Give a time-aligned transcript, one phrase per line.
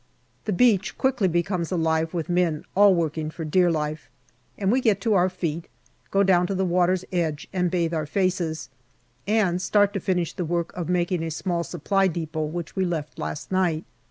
[0.45, 4.09] The beach quickly becomes alive with men all working for dear life,
[4.57, 5.67] and we get to our feet,
[6.09, 8.69] go down to the water's edge and bathe our faces,
[9.27, 13.19] and start to finish the work of making a small Supply depot which we left
[13.19, 13.85] last night.